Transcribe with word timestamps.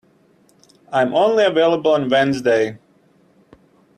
I 0.91 1.03
am 1.03 1.13
only 1.13 1.43
available 1.43 1.91
on 1.91 2.09
Wednesday. 2.09 2.79